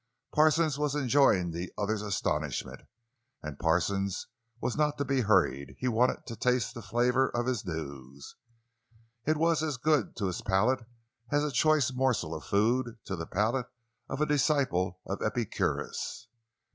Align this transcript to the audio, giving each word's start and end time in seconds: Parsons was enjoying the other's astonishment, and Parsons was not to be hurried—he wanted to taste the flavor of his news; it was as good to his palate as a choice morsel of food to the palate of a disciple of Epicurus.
Parsons 0.33 0.79
was 0.79 0.95
enjoying 0.95 1.51
the 1.51 1.71
other's 1.77 2.01
astonishment, 2.01 2.81
and 3.43 3.59
Parsons 3.59 4.25
was 4.59 4.75
not 4.75 4.97
to 4.97 5.05
be 5.05 5.21
hurried—he 5.21 5.87
wanted 5.87 6.25
to 6.25 6.35
taste 6.35 6.73
the 6.73 6.81
flavor 6.81 7.29
of 7.29 7.45
his 7.45 7.63
news; 7.67 8.35
it 9.27 9.37
was 9.37 9.61
as 9.61 9.77
good 9.77 10.15
to 10.15 10.25
his 10.25 10.41
palate 10.41 10.83
as 11.31 11.43
a 11.43 11.51
choice 11.51 11.93
morsel 11.93 12.33
of 12.33 12.43
food 12.43 12.97
to 13.05 13.15
the 13.15 13.27
palate 13.27 13.67
of 14.09 14.19
a 14.21 14.25
disciple 14.25 14.99
of 15.05 15.21
Epicurus. 15.21 16.27